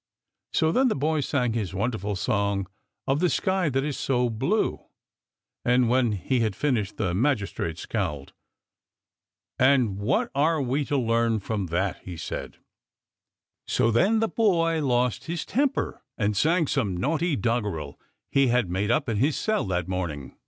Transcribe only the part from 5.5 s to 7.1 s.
And when he had finished